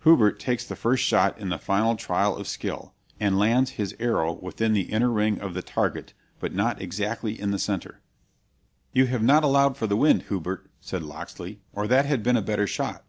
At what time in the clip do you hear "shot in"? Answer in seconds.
1.02-1.48